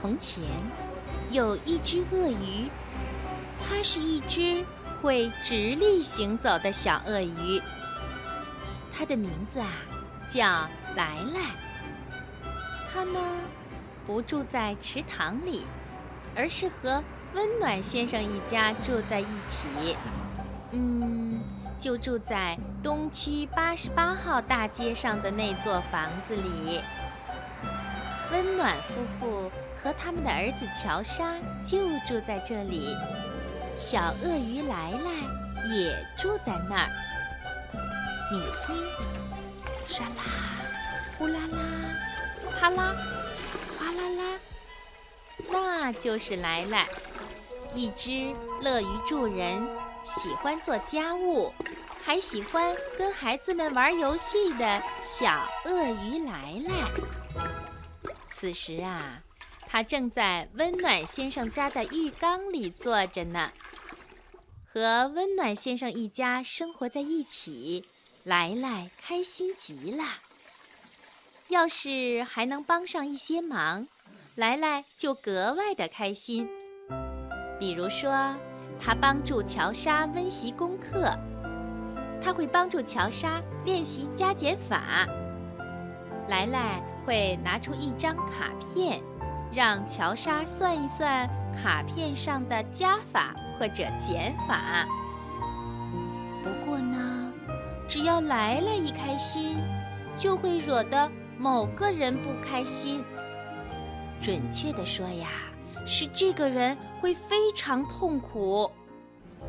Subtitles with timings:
[0.00, 0.42] 从前
[1.30, 2.70] 有一只鳄鱼，
[3.62, 4.64] 它是一只
[4.98, 7.60] 会直立行走的小鳄鱼。
[8.96, 9.68] 它的名字啊
[10.26, 10.42] 叫
[10.96, 11.50] 来来。
[12.90, 13.20] 它呢
[14.06, 15.66] 不住在池塘里，
[16.34, 17.04] 而是和
[17.34, 19.98] 温暖先生一家住在一起。
[20.70, 21.38] 嗯，
[21.78, 26.80] 就住在东区八十八号大街上的那座房子里。
[28.32, 29.50] 温暖夫妇
[29.82, 31.34] 和他们的儿子乔莎
[31.64, 32.96] 就住在这里，
[33.78, 36.90] 小鳄鱼来来也住在那儿。
[38.30, 38.76] 你听，
[39.88, 40.22] 沙啦，
[41.16, 41.58] 呼啦啦，
[42.58, 42.94] 啪啦，
[43.78, 44.38] 哗啦啦，
[45.50, 46.86] 那就是来来，
[47.74, 49.66] 一只乐于助人、
[50.04, 51.52] 喜欢做家务，
[52.04, 55.32] 还喜欢跟孩子们玩游戏的小
[55.64, 58.14] 鳄鱼来来。
[58.30, 59.20] 此时啊，
[59.72, 63.52] 他正在温暖先生家的浴缸里坐着呢。
[64.66, 67.84] 和温暖先生一家生活在一起，
[68.24, 70.02] 来来开心极了。
[71.50, 73.86] 要是还能帮上一些忙，
[74.34, 76.48] 来来就格外的开心。
[77.60, 78.34] 比如说，
[78.80, 81.16] 他帮助乔莎温习功课，
[82.20, 85.06] 他会帮助乔莎练习加减法。
[86.28, 86.82] 来来。
[87.06, 89.02] 会拿出一张卡片，
[89.52, 94.86] 让乔莎算一算卡片上的加法或者减法。
[96.42, 97.32] 不过呢，
[97.88, 99.58] 只要来了一开心，
[100.16, 103.04] 就会惹得某个人不开心。
[104.20, 105.28] 准确的说呀，
[105.86, 108.70] 是这个人会非常痛苦。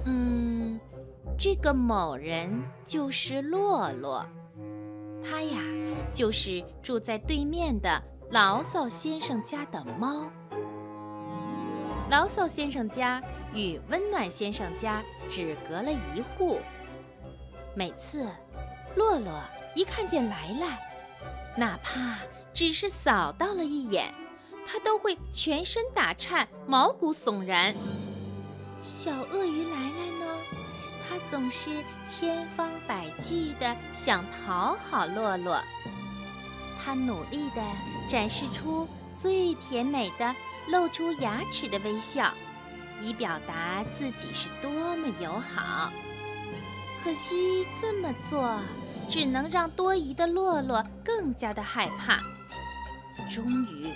[0.05, 0.79] 嗯，
[1.37, 2.49] 这个某人
[2.85, 4.25] 就是洛洛。
[5.23, 5.59] 他呀，
[6.13, 10.25] 就是住在对面的牢骚先生家的猫。
[12.09, 13.21] 牢骚先生家
[13.53, 16.61] 与温暖先生家只隔了一户。
[17.75, 18.25] 每次，
[18.95, 19.43] 洛洛
[19.75, 20.79] 一看见来来，
[21.57, 22.19] 哪怕
[22.53, 24.13] 只是扫到了一眼，
[24.65, 27.73] 他都会全身打颤，毛骨悚然。
[28.81, 30.37] 小鳄鱼来来呢？
[31.09, 31.69] 他总是
[32.07, 35.61] 千方百计地想讨好洛洛，
[36.83, 37.61] 他努力地
[38.09, 40.35] 展示出最甜美的
[40.67, 42.33] 露出牙齿的微笑，
[42.99, 45.91] 以表达自己是多么友好。
[47.03, 48.59] 可惜这么做
[49.09, 52.17] 只能让多疑的洛洛更加的害怕。
[53.29, 53.93] 终于，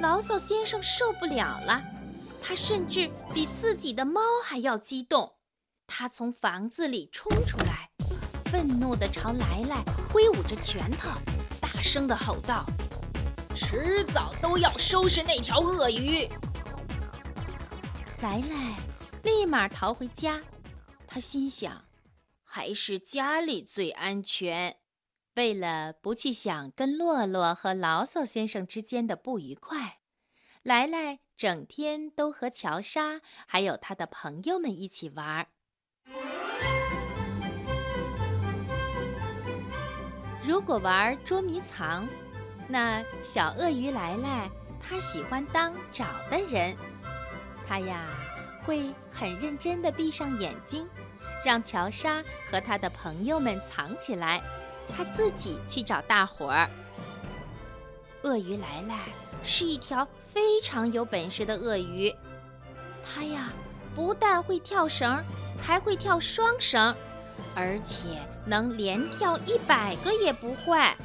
[0.00, 1.82] 牢骚先生受不了了，
[2.42, 5.32] 他甚至比自己的猫还要激动。
[5.86, 7.88] 他从房子里冲出来，
[8.44, 9.82] 愤怒地朝来来
[10.12, 11.08] 挥舞着拳头，
[11.86, 12.66] 声地吼道
[13.54, 16.28] ：“迟早都要收拾那条鳄鱼！”
[18.20, 18.76] 来来
[19.22, 20.42] 立马逃回家，
[21.06, 21.84] 他心想
[22.42, 24.76] ：“还是家里最安全。”
[25.36, 29.98] 为了不去想跟洛洛和牢骚先生之间的不愉快，
[30.62, 35.46] 来来整天都和乔莎还有他的朋友们一起玩。
[40.46, 42.06] 如果玩捉迷藏，
[42.68, 44.48] 那小鳄鱼来来，
[44.80, 46.76] 它喜欢当找的人。
[47.66, 48.06] 它呀，
[48.62, 50.86] 会很认真地闭上眼睛，
[51.44, 54.40] 让乔莎和他的朋友们藏起来，
[54.96, 56.70] 他自己去找大伙儿。
[58.22, 59.00] 鳄鱼来来
[59.42, 62.14] 是一条非常有本事的鳄鱼，
[63.02, 63.52] 它呀，
[63.96, 65.20] 不但会跳绳，
[65.60, 66.94] 还会跳双绳。
[67.56, 68.06] 而且
[68.46, 70.96] 能连跳一百个也不坏。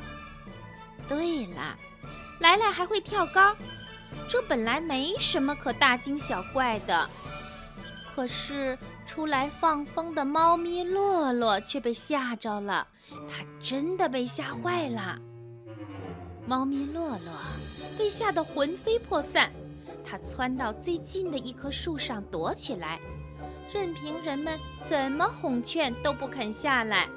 [1.10, 1.76] 对了，
[2.40, 3.56] 来来还会跳高，
[4.30, 7.10] 这本来没什么可大惊小怪的。
[8.16, 12.88] 可是出来放风的猫咪洛洛却被吓着了，
[13.30, 15.18] 它真的被吓坏了。
[16.46, 17.34] 猫咪洛洛
[17.98, 19.52] 被吓得魂飞魄散，
[20.06, 23.00] 它窜到最近的一棵树上躲起来。
[23.74, 27.08] 任凭人们怎么哄劝都不肯下来，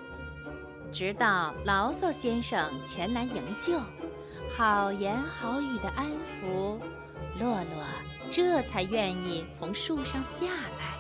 [0.95, 3.81] 直到牢骚先生前来营救，
[4.57, 6.79] 好言好语的安抚，
[7.41, 7.85] 洛洛
[8.31, 10.95] 这才愿意从树上下来。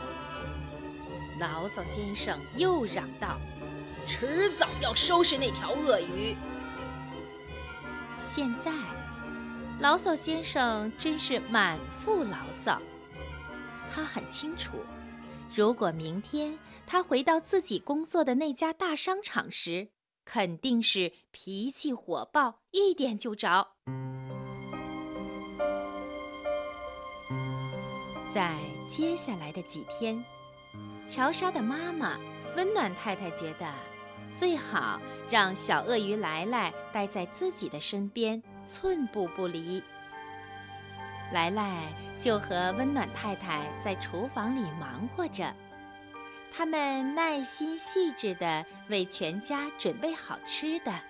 [1.39, 3.37] 牢骚先生又嚷道
[4.05, 6.37] ：“迟早要收拾那条鳄鱼。”
[8.19, 8.73] 现在，
[9.79, 12.81] 牢骚先生真是满腹牢骚，
[13.95, 14.71] 他很清楚。
[15.55, 19.89] 如果明天他回到自己工作的那家大商场时，
[20.25, 23.69] 肯定是脾气火爆，一点就着。
[28.35, 28.59] 在
[28.91, 30.25] 接下来的几天，
[31.07, 32.19] 乔莎的妈妈
[32.57, 33.73] 温暖太太觉得，
[34.35, 39.81] 最好让小鳄鱼来来待在自己的身边，寸步不离。
[41.33, 45.55] 来来就和温暖太太在厨房里忙活着，
[46.53, 51.01] 他们耐心细致地为全家准备好吃的，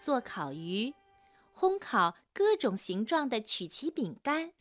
[0.00, 0.92] 做烤鱼，
[1.56, 4.52] 烘烤各种形状的曲奇饼干。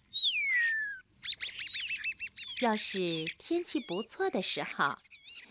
[2.61, 4.97] 要是天气不错的时候，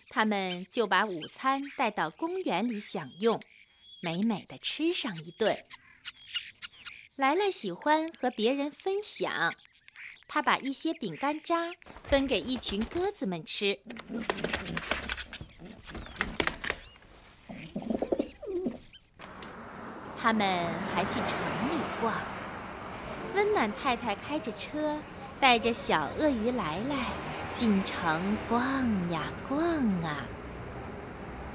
[0.09, 3.41] 他们就把午餐带到公园里享用，
[4.01, 5.59] 美美的吃上一顿。
[7.17, 9.51] 莱莱喜欢和别人分享，
[10.29, 11.73] 他把一些饼干渣
[12.05, 13.79] 分给一群鸽子们吃。
[20.21, 21.31] 他们还去城
[21.71, 22.15] 里逛。
[23.35, 24.99] 温暖太太开着车，
[25.41, 27.07] 带着小鳄鱼来来
[27.55, 29.59] 进城逛呀逛
[30.03, 30.27] 啊。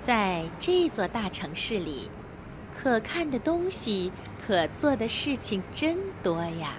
[0.02, 2.10] 在这座大城市里，
[2.82, 4.12] 可看的东西。
[4.46, 6.74] 可做的事情真多呀！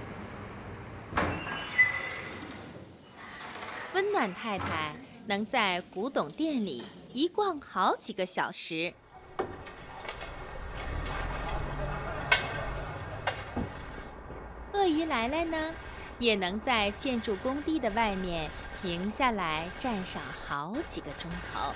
[3.95, 4.97] 温暖太太
[5.27, 8.93] 能在古董店里一逛好几个小时。
[14.73, 15.57] 鳄鱼来来呢，
[16.19, 18.51] 也能在建筑工地的外面
[18.83, 21.73] 停下来站上好几个钟头。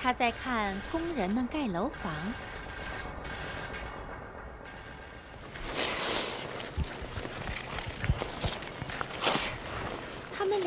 [0.00, 2.10] 他在看工人们盖楼房。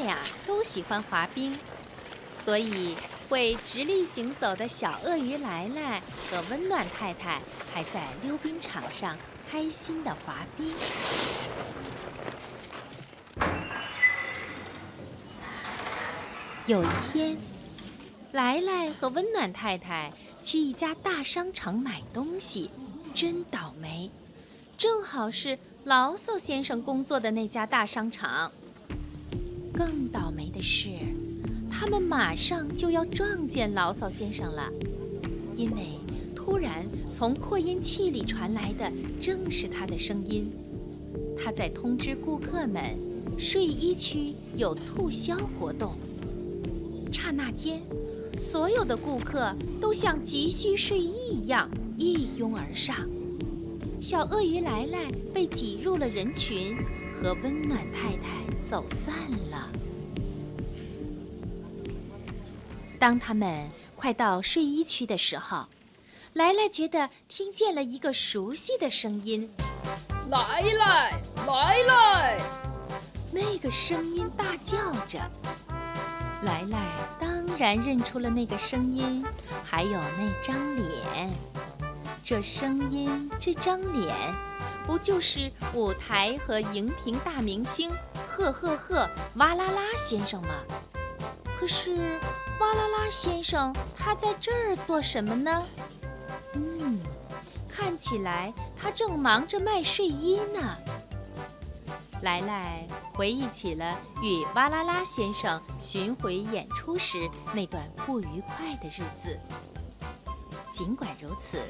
[0.10, 0.18] 俩
[0.48, 1.56] 都喜欢滑冰，
[2.44, 2.98] 所以
[3.30, 6.02] 会直立行走的小鳄鱼来来
[6.32, 7.40] 和温暖太太
[7.72, 9.16] 还在溜冰场上
[9.52, 10.74] 开心的滑冰。
[16.66, 17.38] 有一天，
[18.32, 22.72] 来来和温暖太太去一家大商场买东西，
[23.14, 24.10] 真倒霉，
[24.76, 28.52] 正好是牢骚先生工作的那家大商场。
[29.80, 30.90] 更倒霉的是，
[31.72, 34.70] 他们马上就要撞见牢骚先生了，
[35.56, 35.98] 因为
[36.36, 38.92] 突然从扩音器里传来的
[39.22, 40.52] 正是他的声音。
[41.42, 43.00] 他在通知顾客们，
[43.38, 45.96] 睡衣区有促销活动。
[47.10, 47.82] 刹那间，
[48.38, 53.08] 所有的顾客都像急需睡衣一样一拥而上。
[54.02, 56.76] 小鳄鱼来来被挤入了人群。
[57.22, 58.30] 和温暖太太
[58.66, 59.14] 走散
[59.52, 59.70] 了。
[62.98, 63.68] 当他们
[63.98, 65.66] 快到睡衣区的时候，
[66.32, 69.52] 莱莱觉得听见了一个熟悉的声音
[70.32, 72.38] ：“来来来来！”
[73.34, 75.20] 那个声音大叫着。
[76.44, 79.26] 莱莱当然认出了那个声音，
[79.66, 81.30] 还有那张脸。
[82.24, 84.16] 这声音，这张脸。
[84.90, 87.92] 不就是舞台和荧屏大明星
[88.28, 90.50] 赫赫赫哇啦啦先生吗？
[91.56, 92.20] 可是
[92.60, 95.64] 哇啦啦先生他在这儿做什么呢？
[96.56, 97.00] 嗯，
[97.68, 100.76] 看起来他正忙着卖睡衣呢。
[102.24, 109.40] 来来回忆起了与哇啦啦先生巡回演出时那段不愉快的日子。
[110.72, 111.62] 尽管如此。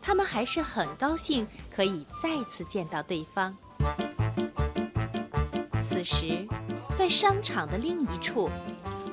[0.00, 3.56] 他们还是很高兴可以再次见到对方。
[5.82, 6.46] 此时，
[6.94, 8.50] 在商场的另一处，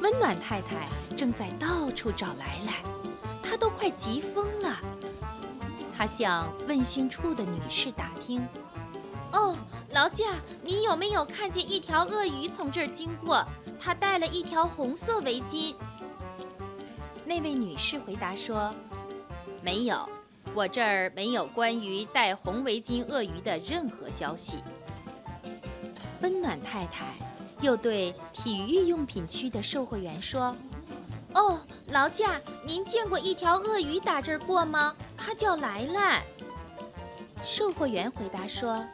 [0.01, 2.83] 温暖太太正在到处找来来，
[3.41, 4.79] 她都快急疯了。
[5.95, 8.45] 她向问讯处的女士打听
[9.31, 9.55] ：“哦，
[9.91, 13.45] 劳驾，你有没有看见一条鳄鱼从这儿经过？
[13.79, 15.75] 它戴了一条红色围巾。”
[17.25, 18.73] 那位女士回答说
[19.63, 20.09] ：“没有。”
[20.55, 24.63] 我这儿没有关于戴红围巾鳄鱼的任何消息。
[26.21, 27.15] 温暖太太
[27.61, 30.55] 又对体育用品区的售货员说
[31.33, 34.95] ：“哦，劳驾，您见过一条鳄鱼打这儿过吗？
[35.17, 36.23] 它叫来来。”
[37.43, 38.85] 售货员回答说：“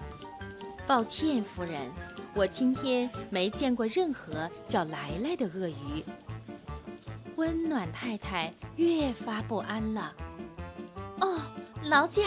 [0.88, 1.92] 抱歉，夫人，
[2.34, 6.04] 我今天没见过任何叫来来的鳄鱼。”
[7.36, 10.13] 温暖太太越发不安了。
[11.22, 11.42] 哦，
[11.84, 12.24] 劳驾，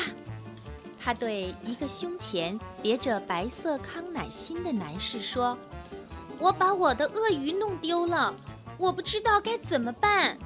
[1.03, 5.57] 他对一个胸前别着白色康乃馨的男士说
[6.39, 8.35] ：“我把我的鳄鱼弄丢了，
[8.79, 10.37] 我不知道该怎么办。”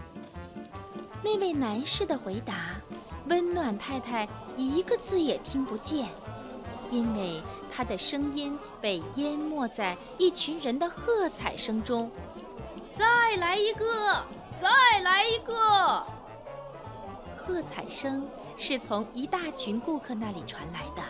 [1.23, 2.77] 那位男士的回答，
[3.29, 6.09] 温暖太太一个字也听不见。
[6.89, 12.09] 因为他的声音被淹没在一群人的喝彩声中。
[12.95, 14.25] 再来一个，
[14.55, 16.07] 再来一个！
[17.47, 21.03] 喝彩声是从一大群顾客那里传来的，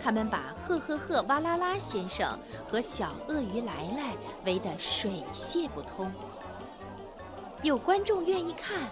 [0.00, 6.08] 他们把赫赫赫哇啦啦先生和小鳄鱼来来围得水泄不通。
[7.62, 8.88] 有观众愿意看，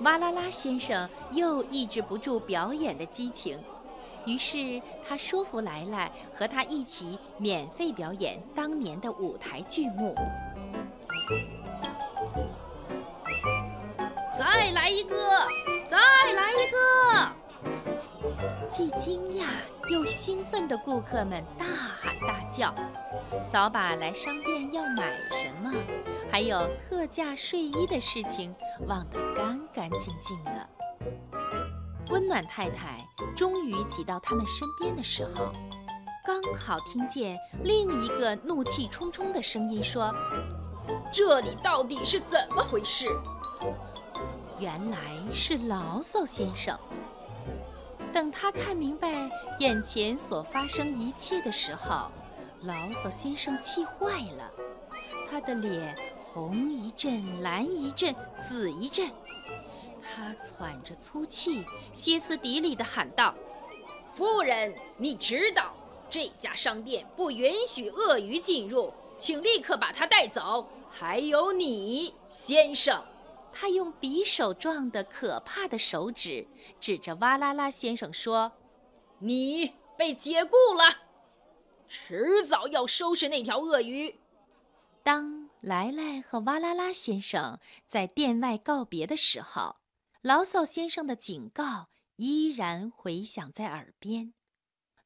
[0.00, 3.58] 哇啦啦先生又抑制不住表演的激情，
[4.26, 10.14] 于是他说服来来和他一起免费表演当年的舞台剧目。
[14.36, 15.16] 再来一个，
[18.72, 19.48] 既惊讶
[19.90, 22.74] 又兴奋的顾客们大喊大叫，
[23.52, 25.70] 早把来商店要买什么，
[26.30, 28.54] 还有特价睡衣的事情
[28.88, 30.66] 忘得干干净净了。
[32.08, 35.52] 温暖太太终于挤到他们身边的时候，
[36.24, 40.10] 刚好听见另一个怒气冲冲的声音说。
[41.12, 43.06] 这里到底是怎么回事？
[44.58, 44.98] 原来
[45.30, 46.76] 是牢骚先生。
[48.12, 52.10] 等他看明白眼前所发生一切的时候，
[52.62, 54.50] 牢骚先生气坏了，
[55.28, 59.10] 他的脸红一阵、蓝一阵、紫一阵，
[60.02, 63.34] 他喘着粗气，歇斯底里地喊道
[64.12, 65.72] ：“夫人，你知道
[66.10, 73.02] 这家商店不允许鳄鱼进入，请立刻把它带走。”还有你，先生，
[73.52, 76.46] 他用匕首状的可怕的手指
[76.80, 78.52] 指着哇啦啦先生说
[79.20, 80.84] ：“你被解雇了，
[81.86, 84.18] 迟早要收拾那条鳄鱼。”
[85.04, 89.76] 当来来和哇啦啦先生在店外告别的时候，
[90.22, 94.34] 牢骚先生的警告依然回响在耳边。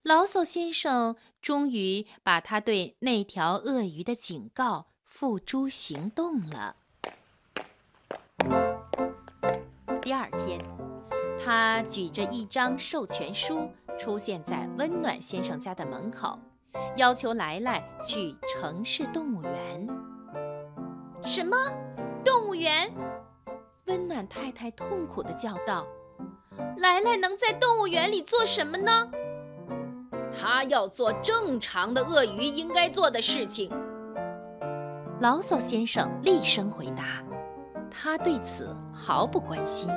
[0.03, 4.93] 牢骚先生终于把他对那条鳄鱼的警告。
[5.09, 6.77] 付诸行动了。
[10.03, 10.61] 第二天，
[11.45, 16.39] 他举着一张授权书出现在温暖先生家的门口，
[16.97, 19.89] 要求来来去城市动物园。
[21.25, 21.57] 什么？
[22.25, 22.89] 动物园？
[23.87, 25.87] 温暖太太痛苦地叫道
[26.79, 29.11] ：“来来能在动物园里做什么呢？
[30.39, 33.71] 他要做正常的鳄鱼应该做的事情。”
[35.19, 37.23] 牢骚先生厉声回答
[37.99, 39.89] ：“他对此毫不关心。”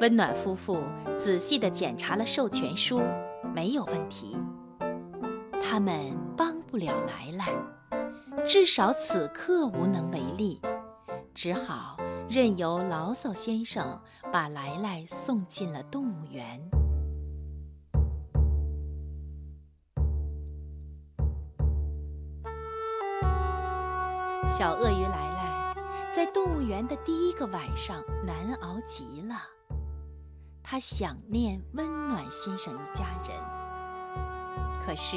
[0.00, 0.82] 温暖夫妇
[1.18, 3.00] 仔细地检查了授权书，
[3.54, 4.36] 没有问题。
[5.62, 7.48] 他们帮不了来来，
[8.46, 10.60] 至少此刻无能为力，
[11.32, 11.96] 只好
[12.28, 13.98] 任由牢骚先生
[14.32, 16.60] 把来来送进了动物园。
[24.46, 25.23] 小鳄鱼来来，
[26.14, 29.34] 在动物园的第一个晚上难熬极了。
[30.62, 33.36] 他想念温暖先生一家人，
[34.86, 35.16] 可是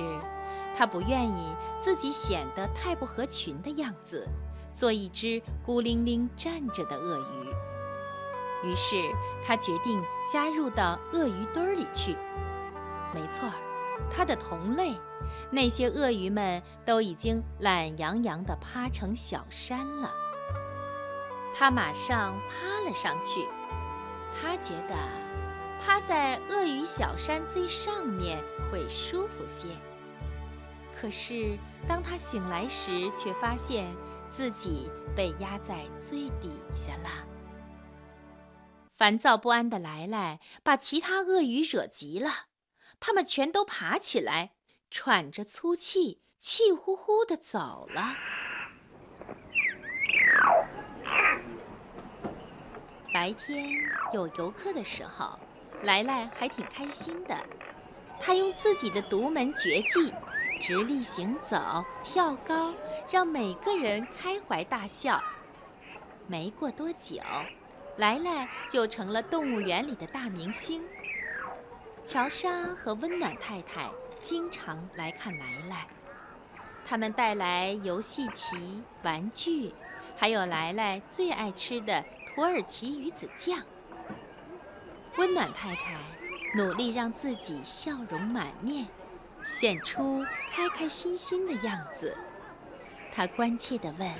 [0.75, 4.27] 他不愿意自己显得太不合群的样子，
[4.73, 8.67] 做一只孤零零站着的鳄鱼。
[8.67, 8.95] 于是
[9.45, 10.01] 他决定
[10.33, 12.17] 加入到鳄鱼堆里去。
[13.13, 13.47] 没错，
[14.09, 14.95] 他的同类。
[15.51, 20.11] 那些鳄鱼们都已经懒洋洋地趴成小山了。
[21.53, 23.47] 他马上趴了上去，
[24.39, 24.95] 他觉得
[25.79, 28.39] 趴在鳄鱼小山最上面
[28.71, 29.67] 会舒服些。
[30.95, 33.87] 可是当他醒来时，却发现
[34.31, 37.25] 自己被压在最底下了。
[38.93, 42.31] 烦躁不安的来来把其他鳄鱼惹急了，
[42.99, 44.53] 他们全都爬起来。
[44.89, 48.15] 喘着粗气，气呼呼地走了。
[53.17, 53.73] 白天
[54.13, 55.39] 有游客的时候，
[55.81, 57.35] 来来还挺开心的。
[58.21, 60.13] 他用自己的独门绝技——
[60.61, 62.71] 直立行走、跳高，
[63.09, 65.19] 让每个人开怀大笑。
[66.27, 67.19] 没过多久，
[67.95, 70.83] 来来就成了动物园里的大明星。
[72.05, 73.89] 乔莎和温暖太太。
[74.19, 75.87] 经常来看来来，
[76.85, 79.73] 他们带来游戏棋、玩具，
[80.15, 82.03] 还有来来最爱吃的
[82.37, 83.57] 土耳其鱼子酱。
[85.17, 85.97] 温暖太太
[86.55, 88.85] 努力让自己笑容满面，
[89.43, 92.15] 显出开开心心的样子。
[93.11, 94.13] 她关切地问：“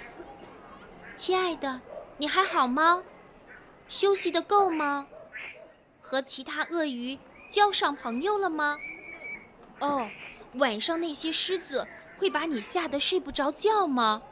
[1.16, 1.80] 亲爱的，
[2.18, 3.04] 你还好吗？
[3.88, 5.06] 休息得够吗？
[6.02, 7.20] 和其他鳄鱼
[7.52, 8.80] 交上朋友了吗？”
[9.78, 10.10] 哦，
[10.56, 11.86] 晚上那些狮子
[12.18, 14.24] 会把你吓得睡不着觉吗？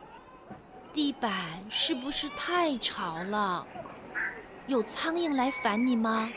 [0.95, 3.67] 地板是不是太潮了？
[4.65, 6.31] 有苍蝇来烦你吗？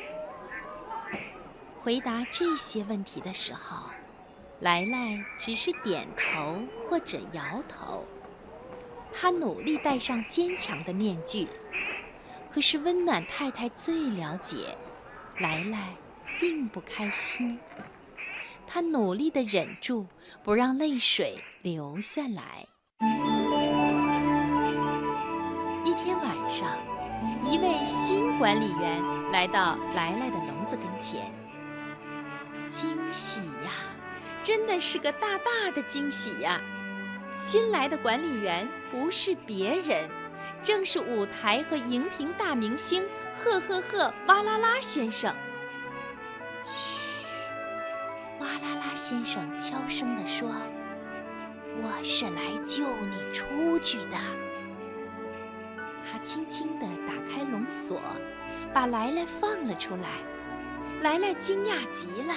[1.78, 3.88] 回答这些问题的时候，
[4.58, 6.58] 莱莱只是点头
[6.90, 8.04] 或者摇头。
[9.12, 11.46] 他努力戴上坚强的面具，
[12.50, 14.76] 可是温暖太太最了解，
[15.38, 15.94] 莱莱
[16.40, 17.60] 并不开心。
[18.66, 20.04] 她努力地忍住，
[20.42, 22.66] 不让泪水流下来。
[26.58, 26.68] 上，
[27.44, 29.00] 一位新管理员
[29.30, 31.22] 来到来来的笼子跟前。
[32.68, 33.70] 惊喜呀，
[34.42, 36.60] 真的是个大大的惊喜呀！
[37.36, 40.10] 新来的管理员不是别人，
[40.64, 45.32] 正是舞台和荧屏大明星赫赫赫哇啦啦先生。
[46.66, 47.24] 嘘，
[48.40, 50.50] 哇啦啦先生悄声地说
[51.80, 54.16] ：“我是来救你出去的。”
[56.18, 58.00] 轻轻地打开笼锁，
[58.72, 60.08] 把来来放了出来。
[61.00, 62.34] 来来惊讶极了：“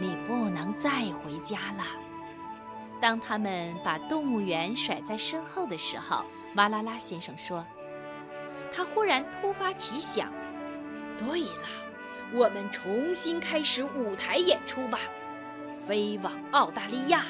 [0.00, 1.84] 你不能再回家了。”
[3.02, 6.24] 当他们把动物园甩在身后的时候，
[6.54, 7.62] 哇啦啦先生说
[8.74, 10.32] ：“他忽然突发奇想，
[11.18, 11.68] 对了，
[12.32, 14.98] 我们重新开始舞台演出吧，
[15.86, 17.24] 飞往澳大利亚，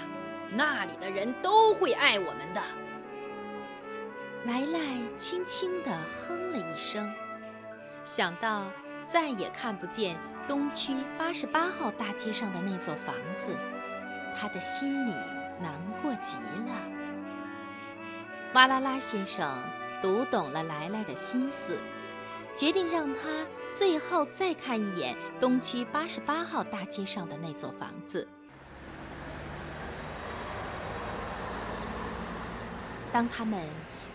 [0.54, 2.62] 那里的人都会爱我们的。”
[4.44, 5.90] 来来轻轻地
[6.26, 7.12] 哼了一声，
[8.04, 8.64] 想到
[9.06, 10.16] 再也看不见
[10.48, 13.56] 东区八十八号大街上的那座房子，
[14.40, 15.14] 他的心里。
[15.60, 15.72] 难
[16.02, 16.36] 过极
[16.68, 16.74] 了。
[18.54, 19.56] 哇啦啦先生
[20.00, 21.78] 读懂了来来的心思，
[22.52, 28.26] 决定让他最后再看一眼东区八十八号大街上的那座房子。
[33.12, 33.62] 当他们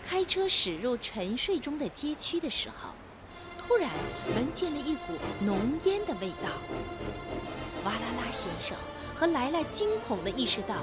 [0.02, 2.90] 开车驶入沉睡中的街区的时候，
[3.58, 3.90] 突然
[4.34, 6.50] 闻见了一股浓烟的味道。
[7.84, 8.76] 哇啦啦先生
[9.14, 10.76] 和来来惊恐地意识到。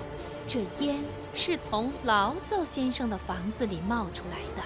[0.47, 4.63] 这烟是从牢骚先生的房子里冒出来的。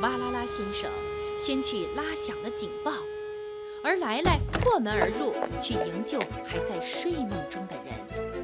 [0.00, 0.88] 哇啦啦先生
[1.36, 2.92] 先去拉响了警报，
[3.82, 8.37] 而来来破门而入，去营救还在睡梦中的人。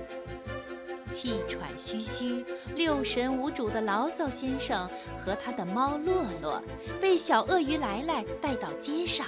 [1.14, 6.61] 气喘吁吁、六神无主的牢骚先生和他的猫洛洛
[7.00, 9.24] 被小鳄鱼来来带到街上，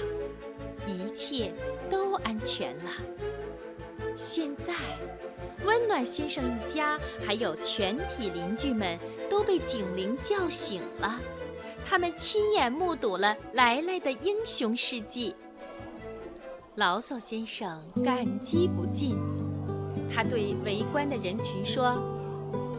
[0.84, 1.54] 一切
[1.88, 2.90] 都安全了。
[4.16, 4.74] 现在。
[5.64, 8.96] 温暖先生一家还有全体邻居们
[9.28, 11.18] 都被警铃叫醒了，
[11.84, 15.34] 他们亲眼目睹了来来的英雄事迹。
[16.76, 19.16] 牢骚先生感激不尽，
[20.12, 22.02] 他对围观的人群说：“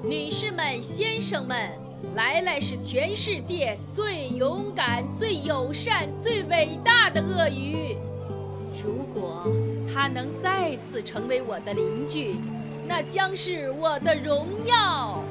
[0.04, 1.72] 女士们、先生们，
[2.16, 7.98] 莱莱是全世界最勇敢、最友善、最伟大的鳄鱼。
[8.84, 9.44] 如果
[9.94, 12.36] 他能再次成为我的邻居。”
[12.90, 15.22] 那将是我的荣耀！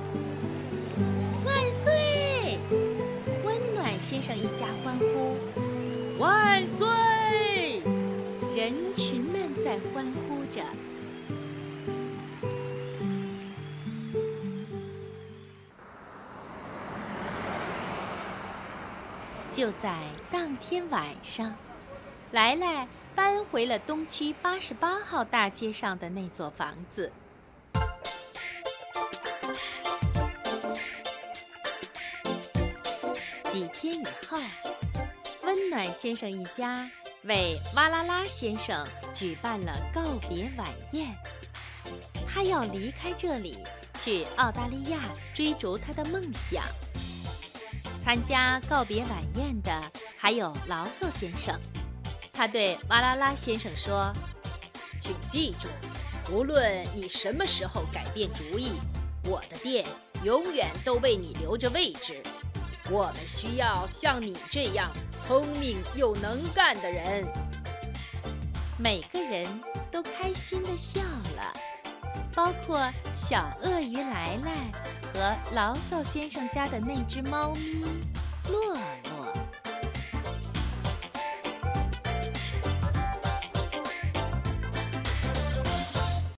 [1.43, 2.59] 万岁！
[3.47, 5.37] 温暖先生一家欢呼
[6.21, 6.87] ：“万岁！”
[8.55, 10.61] 人群们在欢呼着。
[19.57, 19.97] 就在
[20.31, 21.57] 当天晚上，
[22.31, 27.11] 来来搬回了东区八十八号大街上的那座房子。
[33.45, 34.38] 几天以后，
[35.45, 36.87] 温暖先生一家
[37.23, 41.09] 为哇啦啦先生举办了告别晚宴。
[42.29, 43.57] 他要离开这里，
[44.01, 45.01] 去澳大利亚
[45.33, 46.62] 追逐他的梦想。
[48.07, 49.83] 参加告别晚宴的
[50.16, 51.59] 还有牢骚先生。
[52.33, 54.12] 他对哇啦啦先生说
[55.01, 55.66] ：“请记住，
[56.31, 58.71] 无论你什么时候改变主意，
[59.25, 59.85] 我的店
[60.23, 62.23] 永远都为你留着位置。”
[62.88, 64.88] 我们需要像你这样
[65.27, 67.27] 聪明又能干的人。
[68.79, 69.49] 每个人
[69.90, 71.01] 都开心地笑
[71.35, 71.53] 了，
[72.37, 72.79] 包括
[73.16, 74.70] 小鳄鱼来来
[75.14, 77.83] 和牢骚先生家的那只猫咪
[78.51, 79.16] 洛洛。